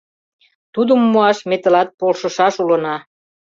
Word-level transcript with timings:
Тудым 0.73 0.99
муаш 1.11 1.37
ме 1.49 1.55
тылат 1.61 1.89
полшышаш 1.99 2.55
улына. 2.63 2.95